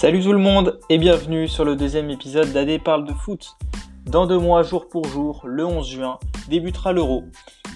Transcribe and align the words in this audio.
Salut 0.00 0.22
tout 0.22 0.32
le 0.32 0.38
monde 0.38 0.80
et 0.88 0.96
bienvenue 0.96 1.46
sur 1.46 1.62
le 1.62 1.76
deuxième 1.76 2.08
épisode 2.08 2.50
d'AD 2.54 2.82
parle 2.82 3.04
de 3.04 3.12
foot. 3.12 3.58
Dans 4.06 4.26
deux 4.26 4.38
mois, 4.38 4.62
jour 4.62 4.88
pour 4.88 5.04
jour, 5.04 5.42
le 5.44 5.66
11 5.66 5.86
juin, 5.86 6.18
débutera 6.48 6.94
l'Euro. 6.94 7.24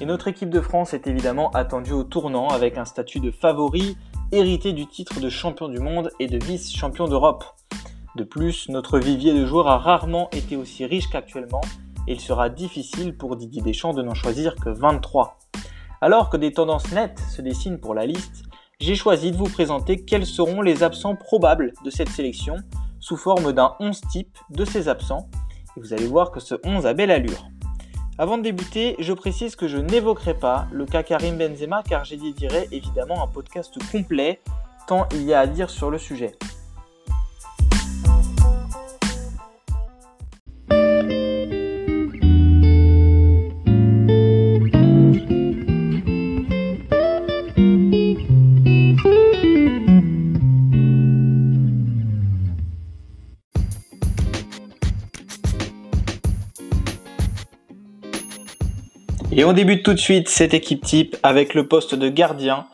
Et 0.01 0.07
notre 0.07 0.29
équipe 0.29 0.49
de 0.49 0.63
France 0.63 0.95
est 0.95 1.07
évidemment 1.07 1.51
attendue 1.51 1.93
au 1.93 2.03
tournant 2.03 2.49
avec 2.49 2.79
un 2.79 2.87
statut 2.87 3.21
de 3.21 3.31
favori, 3.31 3.99
hérité 4.33 4.73
du 4.73 4.87
titre 4.87 5.21
de 5.21 5.29
champion 5.29 5.69
du 5.69 5.81
monde 5.81 6.13
et 6.19 6.27
de 6.27 6.43
vice-champion 6.43 7.09
d'Europe. 7.09 7.45
De 8.17 8.25
plus, 8.25 8.71
notre 8.71 8.99
vivier 8.99 9.35
de 9.35 9.45
joueurs 9.45 9.69
a 9.69 9.77
rarement 9.77 10.31
été 10.31 10.57
aussi 10.57 10.87
riche 10.87 11.11
qu'actuellement 11.11 11.61
et 12.09 12.15
il 12.15 12.21
sera 12.21 12.49
difficile 12.49 13.19
pour 13.19 13.37
Didier 13.37 13.61
Deschamps 13.61 13.93
de 13.93 14.03
n'en 14.03 14.15
choisir 14.15 14.57
que 14.57 14.71
23. 14.71 15.37
Alors 16.01 16.31
que 16.31 16.39
des 16.39 16.55
tendances 16.55 16.91
nettes 16.91 17.21
se 17.31 17.43
dessinent 17.43 17.81
pour 17.81 17.93
la 17.93 18.07
liste, 18.07 18.45
j'ai 18.85 18.97
choisi 18.97 19.33
de 19.33 19.37
vous 19.39 19.49
présenter 19.49 20.05
quels 20.05 20.27
seront 20.27 20.61
les 20.61 20.83
absents 20.83 21.17
probables 21.17 21.73
de 21.87 21.89
cette 21.89 22.11
sélection 22.11 22.57
sous 23.01 23.17
forme 23.17 23.55
d'un 23.55 23.73
11 23.81 23.99
type 24.13 24.37
de 24.51 24.67
ces 24.67 24.89
absents. 24.89 25.31
Et 25.75 25.81
vous 25.81 25.95
allez 25.95 26.07
voir 26.07 26.31
que 26.31 26.39
ce 26.39 26.57
11 26.63 26.85
a 26.85 26.93
belle 26.93 27.11
allure. 27.11 27.49
Avant 28.19 28.37
de 28.37 28.43
débuter, 28.43 28.95
je 28.99 29.15
précise 29.15 29.57
que 29.57 29.69
je 29.69 29.79
n'évoquerai 29.79 30.35
pas 30.35 30.67
le 30.71 30.85
cas 30.85 31.03
Karim 31.03 31.39
Benzema 31.39 31.83
car 31.83 32.05
j'ai 32.05 32.19
dédié 32.19 32.51
évidemment 32.73 33.25
un 33.25 33.27
podcast 33.27 33.73
complet 33.91 34.43
tant 34.87 35.09
il 35.13 35.23
y 35.23 35.33
a 35.33 35.41
à 35.41 35.47
dire 35.47 35.71
sur 35.71 35.91
le 35.91 35.97
sujet. 35.97 36.33
Et 59.45 59.47
on 59.47 59.53
débute 59.53 59.83
tout 59.83 59.93
de 59.93 59.99
suite 59.99 60.31
cette 60.31 60.55
équipe 60.55 60.83
type 60.83 61.19
avec 61.23 61.53
le 61.53 61.69
poste 61.69 61.95
de 61.95 62.09
gardien. 62.09 62.67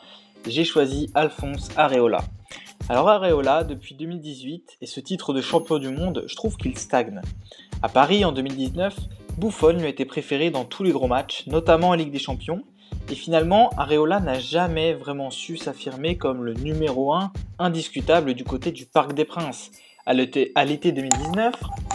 J'ai 0.46 0.62
choisi 0.62 1.10
Alphonse 1.16 1.68
Areola. 1.76 2.22
Alors 2.88 3.08
Areola, 3.08 3.64
depuis 3.64 3.96
2018 3.96 4.78
et 4.80 4.86
ce 4.86 5.00
titre 5.00 5.32
de 5.32 5.40
champion 5.40 5.78
du 5.78 5.88
monde, 5.88 6.22
je 6.28 6.36
trouve 6.36 6.56
qu'il 6.56 6.78
stagne. 6.78 7.22
À 7.82 7.88
Paris 7.88 8.24
en 8.24 8.30
2019, 8.30 8.94
Buffon 9.36 9.72
lui 9.72 9.86
a 9.86 9.88
été 9.88 10.04
préféré 10.04 10.50
dans 10.50 10.64
tous 10.64 10.84
les 10.84 10.92
gros 10.92 11.08
matchs, 11.08 11.44
notamment 11.48 11.88
en 11.88 11.94
Ligue 11.94 12.12
des 12.12 12.20
Champions. 12.20 12.62
Et 13.10 13.16
finalement, 13.16 13.70
Areola 13.76 14.20
n'a 14.20 14.38
jamais 14.38 14.92
vraiment 14.94 15.32
su 15.32 15.56
s'affirmer 15.56 16.18
comme 16.18 16.44
le 16.44 16.54
numéro 16.54 17.12
1 17.12 17.32
indiscutable 17.58 18.34
du 18.34 18.44
côté 18.44 18.70
du 18.70 18.86
Parc 18.86 19.12
des 19.12 19.24
Princes. 19.24 19.72
À 20.06 20.14
l'été 20.14 20.52
2019, 20.92 21.52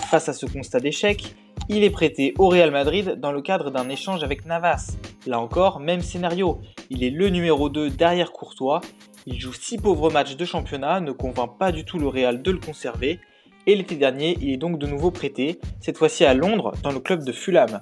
face 0.10 0.28
à 0.28 0.34
ce 0.34 0.46
constat 0.46 0.82
d'échec, 0.82 1.34
il 1.70 1.84
est 1.84 1.90
prêté 1.90 2.34
au 2.38 2.48
Real 2.48 2.72
Madrid 2.72 3.20
dans 3.20 3.32
le 3.32 3.42
cadre 3.42 3.72
d'un 3.72 3.90
échange 3.90 4.24
avec 4.24 4.46
Navas. 4.46 4.96
Là 5.26 5.40
encore, 5.40 5.80
même 5.80 6.02
scénario. 6.02 6.62
Il 6.90 7.04
est 7.04 7.10
le 7.10 7.30
numéro 7.30 7.70
2 7.70 7.90
derrière 7.90 8.32
Courtois. 8.32 8.82
Il 9.26 9.40
joue 9.40 9.54
6 9.54 9.78
pauvres 9.80 10.12
matchs 10.12 10.36
de 10.36 10.46
championnat, 10.46 11.00
ne 11.00 11.12
convainc 11.12 11.58
pas 11.58 11.72
du 11.72 11.84
tout 11.84 11.98
le 11.98 12.08
Real 12.08 12.42
de 12.42 12.52
le 12.52 12.60
conserver. 12.60 13.20
Et 13.66 13.76
l'été 13.76 13.96
dernier, 13.96 14.38
il 14.42 14.52
est 14.52 14.58
donc 14.58 14.78
de 14.78 14.86
nouveau 14.86 15.10
prêté, 15.10 15.60
cette 15.80 15.98
fois-ci 15.98 16.24
à 16.24 16.36
Londres, 16.36 16.74
dans 16.84 16.92
le 16.92 17.00
club 17.00 17.24
de 17.24 17.32
Fulham. 17.32 17.82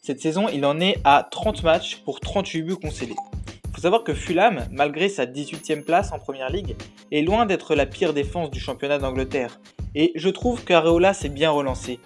Cette 0.00 0.20
saison, 0.20 0.48
il 0.48 0.64
en 0.64 0.78
est 0.78 0.98
à 1.02 1.26
30 1.28 1.64
matchs 1.64 1.96
pour 2.04 2.20
38 2.20 2.62
buts 2.62 2.76
concédés. 2.76 3.16
Il 3.64 3.74
faut 3.74 3.80
savoir 3.82 4.04
que 4.04 4.14
Fulham, 4.14 4.66
malgré 4.70 5.08
sa 5.08 5.26
18e 5.26 5.82
place 5.82 6.12
en 6.12 6.18
Première 6.20 6.50
Ligue, 6.50 6.76
est 7.10 7.22
loin 7.22 7.46
d'être 7.46 7.74
la 7.74 7.86
pire 7.86 8.14
défense 8.14 8.50
du 8.50 8.60
championnat 8.60 8.98
d'Angleterre. 8.98 9.60
Et 9.94 10.12
je 10.14 10.28
trouve 10.28 10.64
qu'Areola 10.64 11.14
s'est 11.14 11.28
bien 11.28 11.50
relancé. 11.50 11.98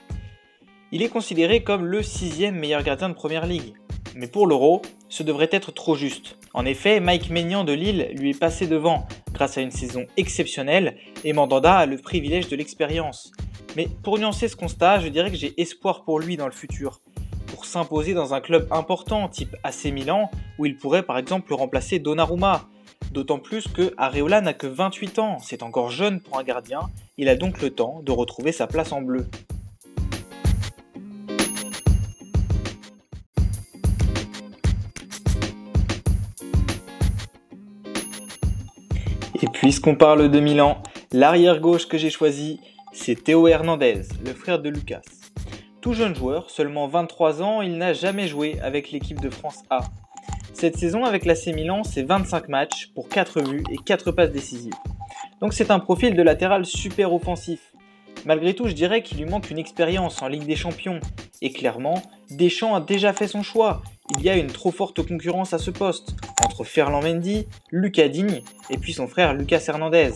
Il 0.94 1.00
est 1.00 1.08
considéré 1.08 1.62
comme 1.62 1.86
le 1.86 2.02
sixième 2.02 2.54
meilleur 2.54 2.82
gardien 2.82 3.08
de 3.08 3.14
Première 3.14 3.46
Ligue. 3.46 3.72
Mais 4.14 4.26
pour 4.26 4.46
l'Euro, 4.46 4.82
ce 5.08 5.22
devrait 5.22 5.48
être 5.50 5.72
trop 5.72 5.94
juste. 5.94 6.36
En 6.52 6.66
effet, 6.66 7.00
Mike 7.00 7.30
Maignan 7.30 7.64
de 7.64 7.72
Lille 7.72 8.10
lui 8.12 8.28
est 8.28 8.38
passé 8.38 8.66
devant 8.66 9.06
grâce 9.32 9.56
à 9.56 9.62
une 9.62 9.70
saison 9.70 10.04
exceptionnelle 10.18 10.98
et 11.24 11.32
Mandanda 11.32 11.76
a 11.76 11.86
le 11.86 11.96
privilège 11.96 12.48
de 12.48 12.56
l'expérience. 12.56 13.32
Mais 13.74 13.88
pour 14.02 14.18
nuancer 14.18 14.48
ce 14.48 14.56
constat, 14.56 15.00
je 15.00 15.08
dirais 15.08 15.30
que 15.30 15.36
j'ai 15.38 15.58
espoir 15.58 16.04
pour 16.04 16.20
lui 16.20 16.36
dans 16.36 16.44
le 16.44 16.52
futur. 16.52 17.00
Pour 17.46 17.64
s'imposer 17.64 18.12
dans 18.12 18.34
un 18.34 18.42
club 18.42 18.68
important 18.70 19.30
type 19.30 19.56
AC 19.64 19.86
Milan, 19.86 20.30
où 20.58 20.66
il 20.66 20.76
pourrait 20.76 21.04
par 21.04 21.16
exemple 21.16 21.54
remplacer 21.54 22.00
Donnarumma. 22.00 22.68
D'autant 23.12 23.38
plus 23.38 23.66
que 23.66 23.94
Areola 23.96 24.42
n'a 24.42 24.52
que 24.52 24.66
28 24.66 25.18
ans, 25.20 25.38
c'est 25.38 25.62
encore 25.62 25.90
jeune 25.90 26.20
pour 26.20 26.38
un 26.38 26.44
gardien, 26.44 26.80
il 27.16 27.30
a 27.30 27.34
donc 27.34 27.62
le 27.62 27.70
temps 27.70 28.02
de 28.02 28.12
retrouver 28.12 28.52
sa 28.52 28.66
place 28.66 28.92
en 28.92 29.00
bleu. 29.00 29.26
Et 39.42 39.48
puisqu'on 39.48 39.96
parle 39.96 40.30
de 40.30 40.38
Milan, 40.38 40.80
l'arrière 41.10 41.58
gauche 41.58 41.88
que 41.88 41.98
j'ai 41.98 42.10
choisi, 42.10 42.60
c'est 42.92 43.24
Théo 43.24 43.48
Hernandez, 43.48 44.02
le 44.24 44.34
frère 44.34 44.60
de 44.60 44.68
Lucas. 44.68 45.00
Tout 45.80 45.94
jeune 45.94 46.14
joueur, 46.14 46.48
seulement 46.48 46.86
23 46.86 47.42
ans, 47.42 47.60
il 47.60 47.76
n'a 47.76 47.92
jamais 47.92 48.28
joué 48.28 48.60
avec 48.62 48.92
l'équipe 48.92 49.20
de 49.20 49.30
France 49.30 49.64
A. 49.68 49.80
Cette 50.54 50.76
saison 50.76 51.04
avec 51.04 51.24
l'AC 51.24 51.48
Milan, 51.48 51.82
c'est 51.82 52.04
25 52.04 52.48
matchs 52.48 52.92
pour 52.94 53.08
4 53.08 53.42
buts 53.42 53.64
et 53.72 53.78
4 53.78 54.12
passes 54.12 54.30
décisives. 54.30 54.76
Donc 55.40 55.54
c'est 55.54 55.72
un 55.72 55.80
profil 55.80 56.14
de 56.14 56.22
latéral 56.22 56.64
super 56.64 57.12
offensif. 57.12 57.72
Malgré 58.24 58.54
tout, 58.54 58.68
je 58.68 58.74
dirais 58.74 59.02
qu'il 59.02 59.18
lui 59.18 59.24
manque 59.24 59.50
une 59.50 59.58
expérience 59.58 60.22
en 60.22 60.28
Ligue 60.28 60.46
des 60.46 60.54
Champions. 60.54 61.00
Et 61.42 61.50
clairement, 61.50 62.00
Deschamps 62.30 62.74
a 62.74 62.80
déjà 62.80 63.12
fait 63.12 63.28
son 63.28 63.42
choix 63.42 63.82
il 64.16 64.22
y 64.22 64.30
a 64.30 64.36
une 64.36 64.48
trop 64.48 64.70
forte 64.70 65.06
concurrence 65.06 65.52
à 65.52 65.58
ce 65.58 65.70
poste 65.70 66.14
entre 66.44 66.64
Ferland 66.64 67.02
Mendy, 67.02 67.46
Lucas 67.70 68.08
Digne 68.08 68.42
et 68.70 68.78
puis 68.78 68.92
son 68.92 69.08
frère 69.08 69.34
Lucas 69.34 69.64
Hernandez. 69.66 70.12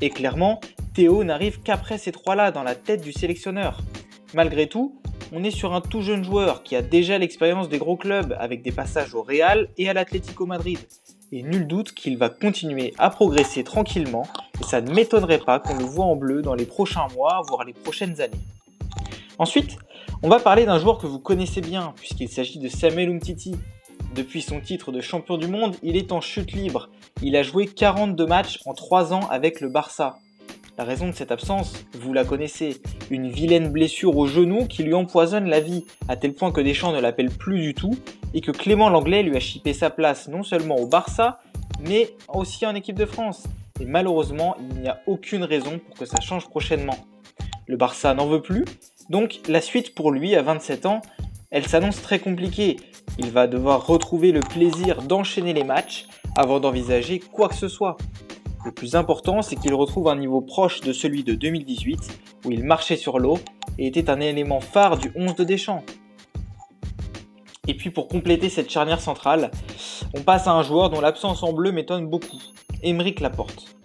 Et 0.00 0.10
clairement, 0.10 0.60
Théo 0.94 1.24
n'arrive 1.24 1.60
qu'après 1.62 1.96
ces 1.96 2.12
trois-là 2.12 2.50
dans 2.50 2.62
la 2.62 2.74
tête 2.74 3.02
du 3.02 3.12
sélectionneur. 3.12 3.80
Malgré 4.34 4.68
tout, 4.68 5.00
on 5.32 5.44
est 5.44 5.50
sur 5.50 5.74
un 5.74 5.80
tout 5.80 6.02
jeune 6.02 6.24
joueur 6.24 6.62
qui 6.62 6.76
a 6.76 6.82
déjà 6.82 7.18
l'expérience 7.18 7.68
des 7.68 7.78
gros 7.78 7.96
clubs 7.96 8.36
avec 8.38 8.62
des 8.62 8.72
passages 8.72 9.14
au 9.14 9.22
Real 9.22 9.68
et 9.78 9.88
à 9.88 9.94
l'Atlético 9.94 10.44
Madrid. 10.44 10.78
Et 11.32 11.42
nul 11.42 11.66
doute 11.66 11.92
qu'il 11.92 12.18
va 12.18 12.28
continuer 12.28 12.94
à 12.98 13.10
progresser 13.10 13.64
tranquillement 13.64 14.26
et 14.60 14.64
ça 14.64 14.80
ne 14.80 14.92
m'étonnerait 14.92 15.38
pas 15.38 15.58
qu'on 15.58 15.76
le 15.76 15.84
voit 15.84 16.06
en 16.06 16.16
bleu 16.16 16.42
dans 16.42 16.54
les 16.54 16.66
prochains 16.66 17.06
mois, 17.14 17.42
voire 17.48 17.64
les 17.64 17.72
prochaines 17.72 18.20
années. 18.20 18.40
Ensuite, 19.38 19.78
on 20.22 20.28
va 20.28 20.40
parler 20.40 20.64
d'un 20.64 20.78
joueur 20.78 20.98
que 20.98 21.06
vous 21.06 21.18
connaissez 21.18 21.60
bien, 21.60 21.92
puisqu'il 21.96 22.28
s'agit 22.28 22.58
de 22.58 22.68
Samuel 22.68 23.10
Umtiti. 23.10 23.54
Depuis 24.14 24.40
son 24.40 24.60
titre 24.60 24.90
de 24.90 25.00
champion 25.02 25.36
du 25.36 25.46
monde, 25.46 25.76
il 25.82 25.96
est 25.96 26.10
en 26.10 26.22
chute 26.22 26.52
libre. 26.52 26.88
Il 27.22 27.36
a 27.36 27.42
joué 27.42 27.66
42 27.66 28.26
matchs 28.26 28.60
en 28.64 28.72
3 28.72 29.12
ans 29.12 29.28
avec 29.30 29.60
le 29.60 29.68
Barça. 29.68 30.18
La 30.78 30.84
raison 30.84 31.08
de 31.08 31.12
cette 31.12 31.32
absence, 31.32 31.84
vous 32.00 32.12
la 32.12 32.24
connaissez, 32.24 32.80
une 33.10 33.28
vilaine 33.30 33.70
blessure 33.70 34.16
au 34.16 34.26
genou 34.26 34.66
qui 34.66 34.82
lui 34.82 34.94
empoisonne 34.94 35.48
la 35.48 35.60
vie, 35.60 35.84
à 36.08 36.16
tel 36.16 36.32
point 36.34 36.50
que 36.50 36.60
Deschamps 36.60 36.92
ne 36.92 37.00
l'appelle 37.00 37.30
plus 37.30 37.60
du 37.60 37.74
tout, 37.74 37.96
et 38.32 38.40
que 38.40 38.52
Clément 38.52 38.88
Langlais 38.88 39.22
lui 39.22 39.36
a 39.36 39.40
chippé 39.40 39.74
sa 39.74 39.90
place 39.90 40.28
non 40.28 40.42
seulement 40.42 40.76
au 40.76 40.86
Barça, 40.86 41.40
mais 41.80 42.14
aussi 42.28 42.64
en 42.64 42.74
équipe 42.74 42.98
de 42.98 43.06
France. 43.06 43.44
Et 43.80 43.84
malheureusement, 43.84 44.56
il 44.60 44.80
n'y 44.80 44.88
a 44.88 45.00
aucune 45.06 45.44
raison 45.44 45.78
pour 45.78 45.96
que 45.96 46.06
ça 46.06 46.20
change 46.20 46.48
prochainement. 46.48 46.96
Le 47.66 47.76
Barça 47.76 48.14
n'en 48.14 48.26
veut 48.26 48.42
plus, 48.42 48.64
donc 49.10 49.40
la 49.48 49.60
suite 49.60 49.94
pour 49.94 50.10
lui 50.10 50.34
à 50.34 50.42
27 50.42 50.86
ans, 50.86 51.02
elle 51.50 51.66
s'annonce 51.66 52.02
très 52.02 52.18
compliquée. 52.18 52.76
Il 53.18 53.30
va 53.30 53.46
devoir 53.46 53.86
retrouver 53.86 54.32
le 54.32 54.40
plaisir 54.40 55.02
d'enchaîner 55.02 55.52
les 55.52 55.64
matchs 55.64 56.06
avant 56.36 56.60
d'envisager 56.60 57.20
quoi 57.20 57.48
que 57.48 57.54
ce 57.54 57.68
soit. 57.68 57.96
Le 58.64 58.72
plus 58.72 58.96
important, 58.96 59.42
c'est 59.42 59.56
qu'il 59.56 59.74
retrouve 59.74 60.08
un 60.08 60.16
niveau 60.16 60.40
proche 60.40 60.80
de 60.80 60.92
celui 60.92 61.22
de 61.22 61.34
2018, 61.34 62.20
où 62.44 62.50
il 62.50 62.64
marchait 62.64 62.96
sur 62.96 63.20
l'eau 63.20 63.38
et 63.78 63.86
était 63.86 64.10
un 64.10 64.20
élément 64.20 64.60
phare 64.60 64.98
du 64.98 65.12
11 65.14 65.36
de 65.36 65.44
Deschamps. 65.44 65.84
Et 67.68 67.74
puis 67.74 67.90
pour 67.90 68.08
compléter 68.08 68.48
cette 68.48 68.70
charnière 68.70 69.00
centrale, 69.00 69.50
on 70.14 70.22
passe 70.22 70.48
à 70.48 70.52
un 70.52 70.62
joueur 70.62 70.90
dont 70.90 71.00
l'absence 71.00 71.42
en 71.42 71.52
bleu 71.52 71.70
m'étonne 71.70 72.08
beaucoup, 72.08 72.40
Émeric 72.82 73.20
Laporte. 73.20 73.75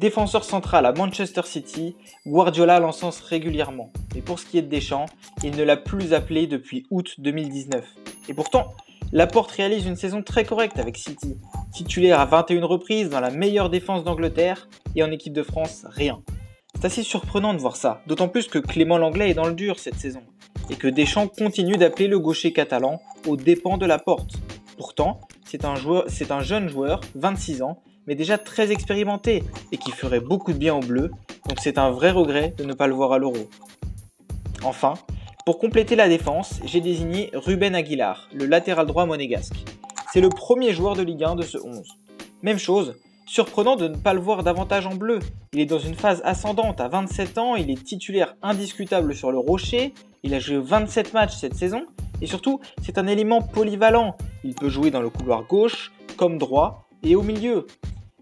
Défenseur 0.00 0.44
central 0.44 0.86
à 0.86 0.92
Manchester 0.92 1.42
City, 1.44 1.94
Guardiola 2.26 2.80
l'encense 2.80 3.20
régulièrement. 3.20 3.92
Et 4.16 4.22
pour 4.22 4.38
ce 4.38 4.46
qui 4.46 4.56
est 4.56 4.62
de 4.62 4.68
Deschamps, 4.68 5.04
il 5.44 5.54
ne 5.54 5.62
l'a 5.62 5.76
plus 5.76 6.14
appelé 6.14 6.46
depuis 6.46 6.86
août 6.90 7.16
2019. 7.18 7.84
Et 8.30 8.32
pourtant, 8.32 8.72
Laporte 9.12 9.50
réalise 9.50 9.84
une 9.84 9.96
saison 9.96 10.22
très 10.22 10.44
correcte 10.44 10.78
avec 10.78 10.96
City. 10.96 11.36
Titulaire 11.74 12.18
à 12.18 12.24
21 12.24 12.64
reprises 12.64 13.10
dans 13.10 13.20
la 13.20 13.28
meilleure 13.28 13.68
défense 13.68 14.02
d'Angleterre 14.02 14.70
et 14.96 15.02
en 15.02 15.10
équipe 15.10 15.34
de 15.34 15.42
France, 15.42 15.84
rien. 15.90 16.22
C'est 16.76 16.86
assez 16.86 17.02
surprenant 17.02 17.52
de 17.52 17.58
voir 17.58 17.76
ça, 17.76 18.00
d'autant 18.06 18.28
plus 18.28 18.48
que 18.48 18.58
Clément 18.58 18.96
Langlais 18.96 19.28
est 19.28 19.34
dans 19.34 19.48
le 19.48 19.54
dur 19.54 19.78
cette 19.78 20.00
saison 20.00 20.22
et 20.70 20.76
que 20.76 20.88
Deschamps 20.88 21.28
continue 21.28 21.76
d'appeler 21.76 22.08
le 22.08 22.18
gaucher 22.18 22.54
catalan 22.54 23.02
aux 23.26 23.36
dépens 23.36 23.76
de 23.76 23.84
Laporte. 23.84 24.36
Pourtant, 24.78 25.20
c'est 25.44 25.66
un, 25.66 25.74
un 25.74 26.40
jeune 26.40 26.68
joueur, 26.70 27.02
26 27.16 27.60
ans, 27.60 27.82
mais 28.10 28.16
déjà 28.16 28.38
très 28.38 28.72
expérimenté 28.72 29.44
et 29.70 29.76
qui 29.76 29.92
ferait 29.92 30.18
beaucoup 30.18 30.52
de 30.52 30.58
bien 30.58 30.74
au 30.74 30.80
bleu 30.80 31.12
donc 31.48 31.58
c'est 31.62 31.78
un 31.78 31.90
vrai 31.90 32.10
regret 32.10 32.52
de 32.58 32.64
ne 32.64 32.72
pas 32.72 32.88
le 32.88 32.94
voir 32.94 33.12
à 33.12 33.18
l'Euro. 33.18 33.48
Enfin, 34.64 34.94
pour 35.46 35.58
compléter 35.58 35.94
la 35.94 36.08
défense, 36.08 36.58
j'ai 36.64 36.80
désigné 36.80 37.30
Ruben 37.32 37.74
Aguilar, 37.74 38.28
le 38.34 38.46
latéral 38.46 38.86
droit 38.86 39.06
monégasque. 39.06 39.64
C'est 40.12 40.20
le 40.20 40.28
premier 40.28 40.72
joueur 40.72 40.96
de 40.96 41.02
Ligue 41.02 41.22
1 41.22 41.36
de 41.36 41.42
ce 41.42 41.56
11. 41.56 41.86
Même 42.42 42.58
chose, 42.58 42.96
surprenant 43.26 43.76
de 43.76 43.86
ne 43.86 43.96
pas 43.96 44.12
le 44.12 44.20
voir 44.20 44.42
davantage 44.42 44.88
en 44.88 44.96
bleu. 44.96 45.20
Il 45.52 45.60
est 45.60 45.66
dans 45.66 45.78
une 45.78 45.94
phase 45.94 46.20
ascendante, 46.24 46.80
à 46.80 46.88
27 46.88 47.38
ans, 47.38 47.54
il 47.54 47.70
est 47.70 47.82
titulaire 47.82 48.34
indiscutable 48.42 49.14
sur 49.14 49.30
le 49.30 49.38
rocher, 49.38 49.94
il 50.24 50.34
a 50.34 50.40
joué 50.40 50.58
27 50.58 51.14
matchs 51.14 51.36
cette 51.36 51.54
saison, 51.54 51.86
et 52.20 52.26
surtout, 52.26 52.60
c'est 52.82 52.98
un 52.98 53.06
élément 53.06 53.40
polyvalent. 53.40 54.16
Il 54.42 54.56
peut 54.56 54.68
jouer 54.68 54.90
dans 54.90 55.00
le 55.00 55.10
couloir 55.10 55.44
gauche, 55.44 55.92
comme 56.16 56.38
droit, 56.38 56.88
et 57.02 57.16
au 57.16 57.22
milieu. 57.22 57.66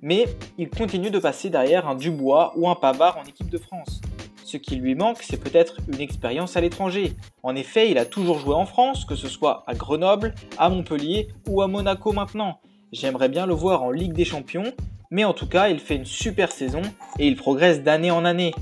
Mais 0.03 0.27
il 0.59 0.71
continue 0.71 1.11
de 1.11 1.19
passer 1.19 1.51
derrière 1.51 1.89
un 1.89 1.95
Dubois 1.95 2.53
ou 2.57 2.69
un 2.69 2.75
Pavard 2.75 3.19
en 3.19 3.25
équipe 3.25 3.49
de 3.49 3.59
France. 3.59 4.01
Ce 4.45 4.57
qui 4.57 4.77
lui 4.77 4.95
manque, 4.95 5.19
c'est 5.21 5.37
peut-être 5.37 5.77
une 5.89 6.01
expérience 6.01 6.57
à 6.57 6.63
l'étranger. 6.63 7.13
En 7.43 7.55
effet, 7.55 7.91
il 7.91 7.99
a 7.99 8.07
toujours 8.07 8.39
joué 8.39 8.55
en 8.55 8.65
France, 8.65 9.05
que 9.05 9.15
ce 9.15 9.29
soit 9.29 9.63
à 9.67 9.75
Grenoble, 9.75 10.35
à 10.57 10.71
Montpellier 10.71 11.29
ou 11.47 11.61
à 11.61 11.67
Monaco 11.67 12.13
maintenant. 12.13 12.59
J'aimerais 12.91 13.29
bien 13.29 13.45
le 13.45 13.53
voir 13.53 13.83
en 13.83 13.91
Ligue 13.91 14.15
des 14.15 14.25
Champions, 14.25 14.73
mais 15.11 15.25
en 15.25 15.35
tout 15.35 15.47
cas, 15.47 15.69
il 15.69 15.79
fait 15.79 15.97
une 15.97 16.07
super 16.07 16.51
saison 16.51 16.81
et 17.19 17.27
il 17.27 17.37
progresse 17.37 17.83
d'année 17.83 18.11
en 18.11 18.25
année. 18.25 18.55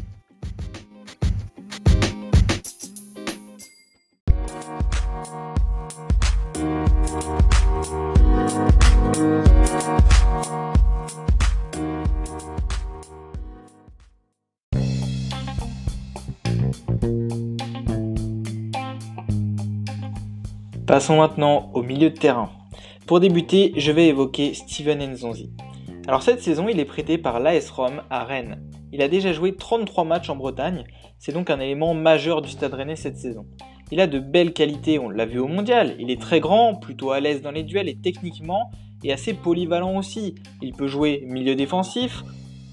Passons 20.96 21.18
maintenant 21.18 21.70
au 21.74 21.82
milieu 21.82 22.08
de 22.08 22.16
terrain. 22.16 22.48
Pour 23.06 23.20
débuter, 23.20 23.74
je 23.76 23.92
vais 23.92 24.06
évoquer 24.06 24.54
Steven 24.54 25.12
Nzonzi. 25.12 25.50
Alors 26.08 26.22
cette 26.22 26.40
saison, 26.40 26.70
il 26.70 26.80
est 26.80 26.86
prêté 26.86 27.18
par 27.18 27.38
l'AS 27.38 27.68
Rome 27.68 28.00
à 28.08 28.24
Rennes. 28.24 28.62
Il 28.94 29.02
a 29.02 29.08
déjà 29.08 29.34
joué 29.34 29.54
33 29.54 30.04
matchs 30.04 30.30
en 30.30 30.36
Bretagne, 30.36 30.84
c'est 31.18 31.32
donc 31.32 31.50
un 31.50 31.60
élément 31.60 31.92
majeur 31.92 32.40
du 32.40 32.48
Stade 32.48 32.72
Rennais 32.72 32.96
cette 32.96 33.18
saison. 33.18 33.44
Il 33.90 34.00
a 34.00 34.06
de 34.06 34.18
belles 34.18 34.54
qualités, 34.54 34.98
on 34.98 35.10
l'a 35.10 35.26
vu 35.26 35.38
au 35.38 35.48
mondial, 35.48 35.96
il 35.98 36.10
est 36.10 36.18
très 36.18 36.40
grand, 36.40 36.76
plutôt 36.76 37.10
à 37.10 37.20
l'aise 37.20 37.42
dans 37.42 37.50
les 37.50 37.62
duels 37.62 37.90
et 37.90 37.98
techniquement, 38.00 38.70
et 39.04 39.12
assez 39.12 39.34
polyvalent 39.34 39.98
aussi. 39.98 40.36
Il 40.62 40.72
peut 40.72 40.88
jouer 40.88 41.24
milieu 41.26 41.54
défensif 41.56 42.22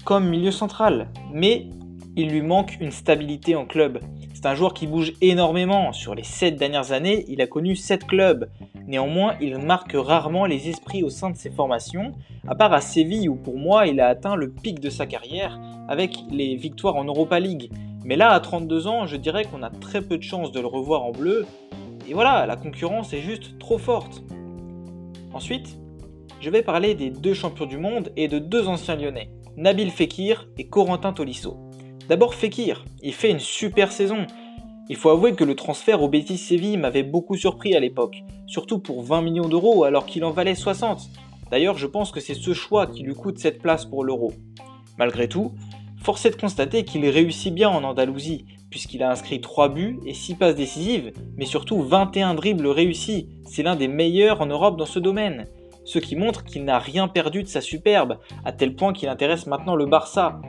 comme 0.06 0.30
milieu 0.30 0.50
central, 0.50 1.10
mais 1.30 1.66
il 2.16 2.30
lui 2.30 2.40
manque 2.40 2.78
une 2.80 2.90
stabilité 2.90 3.54
en 3.54 3.66
club. 3.66 4.00
C'est 4.44 4.50
un 4.50 4.54
joueur 4.54 4.74
qui 4.74 4.86
bouge 4.86 5.14
énormément. 5.22 5.94
Sur 5.94 6.14
les 6.14 6.22
7 6.22 6.56
dernières 6.56 6.92
années, 6.92 7.24
il 7.28 7.40
a 7.40 7.46
connu 7.46 7.74
7 7.74 8.06
clubs. 8.06 8.50
Néanmoins, 8.86 9.36
il 9.40 9.56
marque 9.56 9.94
rarement 9.94 10.44
les 10.44 10.68
esprits 10.68 11.02
au 11.02 11.08
sein 11.08 11.30
de 11.30 11.36
ses 11.38 11.48
formations, 11.48 12.12
à 12.46 12.54
part 12.54 12.74
à 12.74 12.82
Séville 12.82 13.30
où 13.30 13.36
pour 13.36 13.56
moi 13.56 13.86
il 13.86 14.00
a 14.00 14.08
atteint 14.08 14.36
le 14.36 14.50
pic 14.50 14.80
de 14.80 14.90
sa 14.90 15.06
carrière 15.06 15.58
avec 15.88 16.18
les 16.30 16.56
victoires 16.56 16.96
en 16.96 17.04
Europa 17.04 17.40
League. 17.40 17.72
Mais 18.04 18.16
là, 18.16 18.32
à 18.32 18.40
32 18.40 18.86
ans, 18.86 19.06
je 19.06 19.16
dirais 19.16 19.46
qu'on 19.46 19.62
a 19.62 19.70
très 19.70 20.02
peu 20.02 20.18
de 20.18 20.22
chances 20.22 20.52
de 20.52 20.60
le 20.60 20.66
revoir 20.66 21.04
en 21.04 21.12
bleu. 21.12 21.46
Et 22.06 22.12
voilà, 22.12 22.44
la 22.44 22.56
concurrence 22.56 23.14
est 23.14 23.22
juste 23.22 23.58
trop 23.58 23.78
forte. 23.78 24.24
Ensuite, 25.32 25.78
je 26.40 26.50
vais 26.50 26.60
parler 26.60 26.94
des 26.94 27.08
deux 27.08 27.32
champions 27.32 27.64
du 27.64 27.78
monde 27.78 28.12
et 28.14 28.28
de 28.28 28.38
deux 28.38 28.68
anciens 28.68 28.96
lyonnais, 28.96 29.30
Nabil 29.56 29.90
Fekir 29.90 30.46
et 30.58 30.66
Corentin 30.66 31.14
Tolisso. 31.14 31.56
D'abord 32.08 32.34
Fekir, 32.34 32.84
il 33.02 33.14
fait 33.14 33.30
une 33.30 33.40
super 33.40 33.90
saison. 33.90 34.26
Il 34.90 34.96
faut 34.96 35.08
avouer 35.08 35.32
que 35.32 35.44
le 35.44 35.54
transfert 35.54 36.02
au 36.02 36.08
Betis 36.08 36.36
Séville 36.36 36.76
m'avait 36.76 37.02
beaucoup 37.02 37.34
surpris 37.34 37.74
à 37.74 37.80
l'époque, 37.80 38.22
surtout 38.46 38.78
pour 38.78 39.02
20 39.02 39.22
millions 39.22 39.48
d'euros 39.48 39.84
alors 39.84 40.04
qu'il 40.04 40.22
en 40.24 40.30
valait 40.30 40.54
60. 40.54 41.08
D'ailleurs, 41.50 41.78
je 41.78 41.86
pense 41.86 42.12
que 42.12 42.20
c'est 42.20 42.34
ce 42.34 42.52
choix 42.52 42.86
qui 42.86 43.02
lui 43.02 43.14
coûte 43.14 43.38
cette 43.38 43.62
place 43.62 43.86
pour 43.86 44.04
l'euro. 44.04 44.34
Malgré 44.98 45.28
tout, 45.28 45.52
force 46.02 46.26
est 46.26 46.30
de 46.30 46.36
constater 46.36 46.84
qu'il 46.84 47.08
réussit 47.08 47.54
bien 47.54 47.70
en 47.70 47.82
Andalousie, 47.84 48.44
puisqu'il 48.68 49.02
a 49.02 49.10
inscrit 49.10 49.40
3 49.40 49.70
buts 49.70 49.98
et 50.04 50.12
6 50.12 50.34
passes 50.34 50.56
décisives, 50.56 51.10
mais 51.38 51.46
surtout 51.46 51.80
21 51.80 52.34
dribbles 52.34 52.66
réussis. 52.66 53.30
C'est 53.46 53.62
l'un 53.62 53.76
des 53.76 53.88
meilleurs 53.88 54.42
en 54.42 54.46
Europe 54.46 54.76
dans 54.76 54.84
ce 54.84 54.98
domaine. 54.98 55.46
Ce 55.86 55.98
qui 55.98 56.16
montre 56.16 56.44
qu'il 56.44 56.64
n'a 56.64 56.78
rien 56.78 57.08
perdu 57.08 57.42
de 57.42 57.48
sa 57.48 57.62
superbe, 57.62 58.18
à 58.44 58.52
tel 58.52 58.74
point 58.74 58.92
qu'il 58.92 59.08
intéresse 59.08 59.46
maintenant 59.46 59.76
le 59.76 59.86
Barça. 59.86 60.42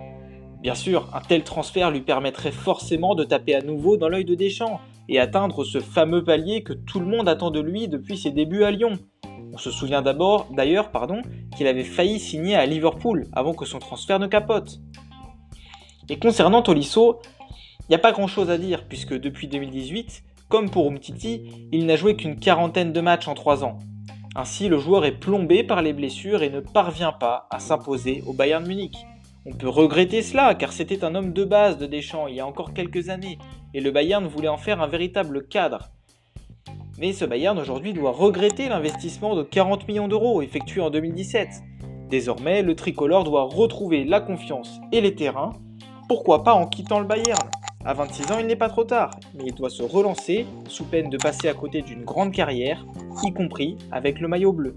Bien 0.65 0.73
sûr, 0.73 1.07
un 1.13 1.21
tel 1.21 1.43
transfert 1.43 1.91
lui 1.91 2.01
permettrait 2.01 2.51
forcément 2.51 3.13
de 3.13 3.23
taper 3.23 3.53
à 3.53 3.61
nouveau 3.61 3.97
dans 3.97 4.09
l'œil 4.09 4.25
de 4.25 4.33
Deschamps 4.33 4.81
et 5.07 5.19
atteindre 5.19 5.63
ce 5.63 5.79
fameux 5.79 6.23
palier 6.23 6.63
que 6.63 6.73
tout 6.73 6.99
le 6.99 7.05
monde 7.05 7.29
attend 7.29 7.51
de 7.51 7.59
lui 7.59 7.87
depuis 7.87 8.17
ses 8.17 8.31
débuts 8.31 8.63
à 8.63 8.71
Lyon. 8.71 8.97
On 9.53 9.59
se 9.59 9.69
souvient 9.69 10.01
d'ailleurs, 10.01 10.89
pardon, 10.89 11.21
qu'il 11.55 11.67
avait 11.67 11.83
failli 11.83 12.19
signer 12.19 12.55
à 12.55 12.65
Liverpool 12.65 13.27
avant 13.33 13.53
que 13.53 13.63
son 13.63 13.77
transfert 13.77 14.17
ne 14.17 14.25
capote. 14.25 14.79
Et 16.09 16.17
concernant 16.17 16.63
Tolisso, 16.63 17.19
il 17.81 17.89
n'y 17.89 17.95
a 17.95 17.99
pas 17.99 18.11
grand 18.11 18.25
chose 18.25 18.49
à 18.49 18.57
dire 18.57 18.87
puisque 18.89 19.13
depuis 19.13 19.47
2018, 19.47 20.23
comme 20.49 20.71
pour 20.71 20.89
Umtiti, 20.89 21.69
il 21.73 21.85
n'a 21.85 21.95
joué 21.95 22.15
qu'une 22.15 22.39
quarantaine 22.39 22.91
de 22.91 23.01
matchs 23.01 23.27
en 23.27 23.35
3 23.35 23.63
ans. 23.63 23.77
Ainsi, 24.35 24.67
le 24.67 24.79
joueur 24.79 25.05
est 25.05 25.19
plombé 25.19 25.63
par 25.63 25.83
les 25.83 25.93
blessures 25.93 26.41
et 26.41 26.49
ne 26.49 26.59
parvient 26.59 27.13
pas 27.13 27.47
à 27.51 27.59
s'imposer 27.59 28.23
au 28.25 28.33
Bayern 28.33 28.65
Munich. 28.65 28.97
On 29.47 29.53
peut 29.53 29.69
regretter 29.69 30.23
cela, 30.23 30.55
car 30.55 30.73
c'était 30.73 31.03
un 31.03 31.13
homme 31.13 31.31
de 31.31 31.43
base 31.43 31.77
de 31.77 31.85
Deschamps 31.85 32.25
il 32.25 32.35
y 32.35 32.39
a 32.39 32.47
encore 32.47 32.73
quelques 32.73 33.09
années, 33.09 33.37
et 33.75 33.79
le 33.79 33.91
Bayern 33.91 34.25
voulait 34.25 34.47
en 34.47 34.57
faire 34.57 34.81
un 34.81 34.87
véritable 34.87 35.47
cadre. 35.47 35.91
Mais 36.97 37.13
ce 37.13 37.25
Bayern 37.25 37.59
aujourd'hui 37.59 37.93
doit 37.93 38.11
regretter 38.11 38.69
l'investissement 38.69 39.35
de 39.35 39.43
40 39.43 39.87
millions 39.87 40.07
d'euros 40.07 40.41
effectué 40.41 40.81
en 40.81 40.89
2017. 40.89 41.47
Désormais, 42.09 42.63
le 42.63 42.75
tricolore 42.75 43.23
doit 43.23 43.43
retrouver 43.43 44.03
la 44.03 44.19
confiance 44.19 44.79
et 44.91 45.01
les 45.01 45.13
terrains, 45.13 45.51
pourquoi 46.07 46.43
pas 46.43 46.53
en 46.53 46.65
quittant 46.65 46.99
le 46.99 47.05
Bayern? 47.05 47.49
À 47.85 47.93
26 47.93 48.31
ans, 48.31 48.39
il 48.39 48.47
n'est 48.47 48.55
pas 48.55 48.69
trop 48.69 48.83
tard, 48.83 49.11
mais 49.35 49.43
il 49.45 49.53
doit 49.53 49.69
se 49.69 49.83
relancer 49.83 50.47
sous 50.67 50.85
peine 50.85 51.11
de 51.11 51.17
passer 51.17 51.49
à 51.49 51.53
côté 51.53 51.83
d'une 51.83 52.03
grande 52.03 52.31
carrière, 52.31 52.83
y 53.23 53.31
compris 53.31 53.77
avec 53.91 54.19
le 54.19 54.27
maillot 54.27 54.53
bleu. 54.53 54.75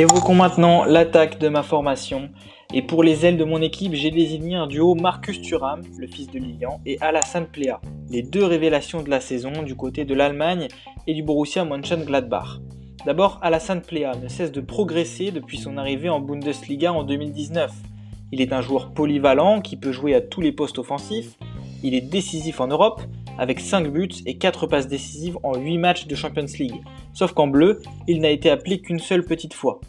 Évoquons 0.00 0.34
maintenant 0.34 0.86
l'attaque 0.86 1.38
de 1.38 1.50
ma 1.50 1.62
formation. 1.62 2.30
Et 2.72 2.80
pour 2.80 3.02
les 3.02 3.26
ailes 3.26 3.36
de 3.36 3.44
mon 3.44 3.60
équipe, 3.60 3.92
j'ai 3.92 4.10
désigné 4.10 4.56
un 4.56 4.66
duo 4.66 4.94
Marcus 4.94 5.42
Thuram, 5.42 5.82
le 5.98 6.06
fils 6.06 6.30
de 6.30 6.38
Lilian, 6.38 6.80
et 6.86 6.96
Alassane 7.02 7.44
Plea, 7.44 7.82
les 8.08 8.22
deux 8.22 8.46
révélations 8.46 9.02
de 9.02 9.10
la 9.10 9.20
saison 9.20 9.62
du 9.62 9.76
côté 9.76 10.06
de 10.06 10.14
l'Allemagne 10.14 10.68
et 11.06 11.12
du 11.12 11.22
Borussia 11.22 11.66
Mönchengladbach. 11.66 12.60
D'abord, 13.04 13.40
Alassane 13.42 13.82
Plea 13.82 14.12
ne 14.22 14.28
cesse 14.28 14.52
de 14.52 14.62
progresser 14.62 15.32
depuis 15.32 15.58
son 15.58 15.76
arrivée 15.76 16.08
en 16.08 16.20
Bundesliga 16.20 16.94
en 16.94 17.04
2019. 17.04 17.70
Il 18.32 18.40
est 18.40 18.54
un 18.54 18.62
joueur 18.62 18.94
polyvalent 18.94 19.60
qui 19.60 19.76
peut 19.76 19.92
jouer 19.92 20.14
à 20.14 20.22
tous 20.22 20.40
les 20.40 20.52
postes 20.52 20.78
offensifs. 20.78 21.36
Il 21.82 21.92
est 21.92 22.00
décisif 22.00 22.62
en 22.62 22.68
Europe 22.68 23.02
avec 23.38 23.60
5 23.60 23.88
buts 23.88 24.08
et 24.26 24.36
4 24.36 24.66
passes 24.66 24.88
décisives 24.88 25.38
en 25.42 25.56
8 25.56 25.78
matchs 25.78 26.06
de 26.06 26.14
Champions 26.14 26.46
League. 26.58 26.82
Sauf 27.12 27.32
qu'en 27.32 27.46
bleu, 27.46 27.80
il 28.06 28.20
n'a 28.20 28.30
été 28.30 28.50
appelé 28.50 28.80
qu'une 28.80 28.98
seule 28.98 29.24
petite 29.24 29.54
fois. 29.54 29.80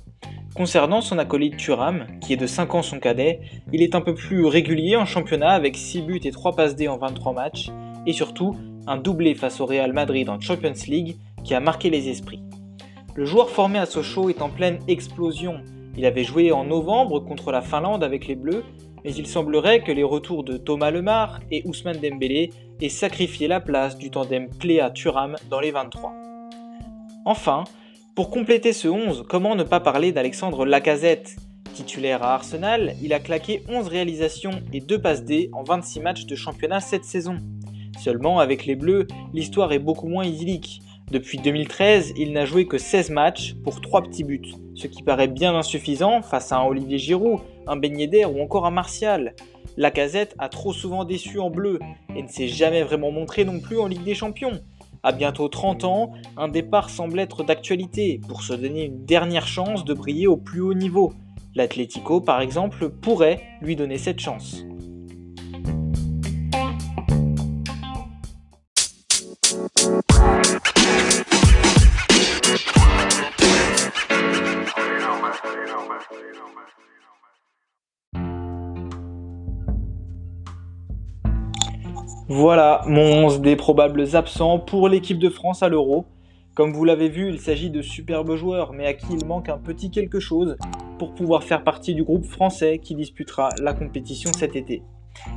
Concernant 0.56 1.02
son 1.02 1.18
acolyte 1.18 1.58
Thuram, 1.58 2.08
qui 2.20 2.34
est 2.34 2.38
de 2.38 2.46
5 2.46 2.76
ans 2.76 2.82
son 2.82 3.00
cadet, 3.00 3.40
il 3.72 3.82
est 3.82 3.96
un 3.96 4.02
peu 4.02 4.14
plus 4.14 4.46
régulier 4.46 4.98
en 4.98 5.06
championnat 5.06 5.52
avec 5.52 5.78
6 5.78 6.02
buts 6.02 6.22
et 6.24 6.32
3 6.32 6.56
passes 6.56 6.76
D 6.76 6.88
en 6.88 6.98
23 6.98 7.34
matchs, 7.34 7.72
et 8.06 8.14
surtout 8.14 8.58
un 8.88 8.98
doublé 8.98 9.34
face 9.34 9.62
au 9.62 9.66
Real 9.66 9.94
Madrid 9.94 10.28
en 10.30 10.40
Champions 10.40 10.74
League 10.88 11.18
qui 11.44 11.54
a 11.54 11.60
marqué 11.60 11.90
les 11.90 12.10
esprits. 12.10 12.44
Le 13.16 13.26
joueur 13.26 13.50
formé 13.50 13.80
à 13.80 13.86
Sochaux 13.86 14.30
est 14.30 14.42
en 14.42 14.50
pleine 14.50 14.80
explosion. 14.88 15.62
Il 15.98 16.06
avait 16.06 16.24
joué 16.24 16.52
en 16.52 16.64
novembre 16.64 17.20
contre 17.20 17.52
la 17.52 17.62
Finlande 17.62 18.04
avec 18.04 18.28
les 18.28 18.36
Bleus, 18.36 18.64
mais 19.04 19.14
il 19.14 19.28
semblerait 19.28 19.84
que 19.84 19.92
les 19.92 20.04
retours 20.04 20.44
de 20.44 20.58
Thomas 20.58 20.92
Lemar 20.92 21.40
et 21.52 21.64
Ousmane 21.66 22.00
Dembélé 22.00 22.52
aient 22.82 22.90
sacrifié 22.90 23.48
la 23.48 23.60
place 23.60 23.98
du 23.98 24.12
tandem 24.12 24.50
Pléa-Thuram 24.50 25.36
dans 25.50 25.60
les 25.60 25.72
23. 25.72 26.14
Enfin, 27.26 27.64
pour 28.16 28.30
compléter 28.30 28.74
ce 28.74 28.88
11, 28.88 29.26
comment 29.30 29.56
ne 29.56 29.64
pas 29.64 29.80
parler 29.80 30.12
d'Alexandre 30.12 30.66
Lacazette? 30.66 31.36
Titulaire 31.74 32.24
à 32.24 32.34
Arsenal, 32.34 32.96
il 33.02 33.14
a 33.14 33.20
claqué 33.20 33.64
11 33.70 33.88
réalisations 33.88 34.62
et 34.74 34.82
2 34.82 35.00
passes 35.00 35.24
D 35.24 35.50
en 35.54 35.64
26 35.64 36.00
matchs 36.02 36.26
de 36.26 36.36
championnat 36.36 36.82
cette 36.82 37.06
saison. 37.06 37.38
Seulement, 38.00 38.40
avec 38.40 38.66
les 38.66 38.76
Bleus, 38.76 39.08
l'histoire 39.34 39.72
est 39.72 39.80
beaucoup 39.80 40.08
moins 40.08 40.26
idyllique. 40.26 40.82
Depuis 41.12 41.40
2013, 41.40 42.14
il 42.16 42.32
n'a 42.32 42.46
joué 42.46 42.68
que 42.68 42.78
16 42.78 43.10
matchs 43.10 43.56
pour 43.66 43.82
3 43.82 44.04
petits 44.04 44.24
buts, 44.24 44.54
ce 44.76 44.88
qui 44.88 45.04
paraît 45.04 45.28
bien 45.28 45.54
insuffisant 45.54 46.22
face 46.22 46.54
à 46.54 46.60
un 46.60 46.64
Olivier 46.64 46.98
Giroud, 46.98 47.42
un 47.68 47.76
Ben 47.76 48.00
Yedder 48.00 48.24
ou 48.24 48.42
encore 48.42 48.66
un 48.66 48.72
Martial. 48.72 49.36
Lacazette 49.76 50.34
a 50.40 50.48
trop 50.48 50.72
souvent 50.72 51.04
déçu 51.04 51.38
en 51.38 51.50
bleu 51.50 51.80
et 52.16 52.24
ne 52.24 52.30
s'est 52.30 52.48
jamais 52.48 52.82
vraiment 52.82 53.12
montré 53.12 53.44
non 53.44 53.60
plus 53.60 53.78
en 53.78 53.88
Ligue 53.88 54.06
des 54.06 54.16
Champions. 54.16 54.62
À 55.04 55.12
bientôt 55.12 55.50
30 55.50 55.84
ans, 55.84 56.14
un 56.38 56.48
départ 56.48 56.90
semble 56.90 57.20
être 57.20 57.44
d'actualité 57.44 58.22
pour 58.30 58.42
se 58.42 58.54
donner 58.54 58.86
une 58.86 59.04
dernière 59.04 59.48
chance 59.48 59.84
de 59.84 59.94
briller 59.94 60.28
au 60.28 60.38
plus 60.38 60.62
haut 60.62 60.74
niveau. 60.74 61.12
L'Atlético, 61.56 62.22
par 62.22 62.40
exemple, 62.40 62.88
pourrait 62.88 63.42
lui 63.62 63.76
donner 63.76 63.98
cette 63.98 64.22
chance. 64.22 64.64
Voilà 82.28 82.82
mon 82.88 83.26
11 83.26 83.42
des 83.42 83.56
probables 83.56 84.16
absents 84.16 84.58
pour 84.58 84.88
l'équipe 84.88 85.20
de 85.20 85.30
France 85.30 85.64
à 85.64 85.70
l'Euro. 85.70 86.06
Comme 86.56 86.72
vous 86.72 86.86
l'avez 86.86 87.10
vu, 87.10 87.30
il 87.30 87.40
s'agit 87.40 87.70
de 87.70 87.82
superbes 87.82 88.36
joueurs, 88.36 88.74
mais 88.74 88.86
à 88.86 88.94
qui 88.94 89.14
il 89.14 89.26
manque 89.26 89.50
un 89.50 89.58
petit 89.58 89.92
quelque 89.92 90.20
chose 90.20 90.56
pour 90.98 91.14
pouvoir 91.14 91.44
faire 91.44 91.64
partie 91.64 91.94
du 91.94 92.04
groupe 92.04 92.26
français 92.26 92.80
qui 92.80 92.96
disputera 92.96 93.50
la 93.62 93.74
compétition 93.74 94.32
cet 94.34 94.56
été. 94.56 94.82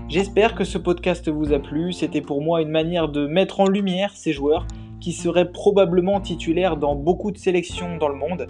J'espère 0.09 0.55
que 0.55 0.65
ce 0.65 0.79
podcast 0.79 1.29
vous 1.29 1.53
a 1.53 1.59
plu, 1.59 1.93
c'était 1.93 2.21
pour 2.21 2.43
moi 2.43 2.63
une 2.63 2.71
manière 2.71 3.09
de 3.09 3.27
mettre 3.27 3.61
en 3.61 3.67
lumière 3.67 4.13
ces 4.15 4.33
joueurs 4.33 4.67
qui 5.05 5.13
seraient 5.13 5.53
probablement 5.53 6.19
titulaires 6.19 6.79
dans 6.79 6.95
beaucoup 6.95 7.31
de 7.31 7.37
sélections 7.37 7.99
dans 7.99 8.09
le 8.09 8.15
monde. 8.15 8.47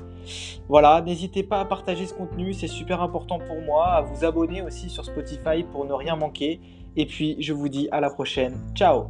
Voilà, 0.69 1.03
n'hésitez 1.03 1.43
pas 1.43 1.59
à 1.59 1.65
partager 1.65 2.07
ce 2.07 2.15
contenu, 2.15 2.55
c'est 2.55 2.69
super 2.69 3.03
important 3.03 3.41
pour 3.41 3.61
moi, 3.61 3.87
à 3.89 4.03
vous 4.03 4.25
abonner 4.25 4.63
aussi 4.63 4.89
sur 4.89 5.05
Spotify 5.05 5.65
pour 5.73 5.85
ne 5.85 5.93
rien 5.93 6.15
manquer. 6.15 6.61
Et 6.95 7.07
puis 7.07 7.35
je 7.41 7.53
vous 7.53 7.69
dis 7.69 7.89
à 7.91 8.01
la 8.01 8.09
prochaine. 8.09 8.55
Ciao 8.77 9.09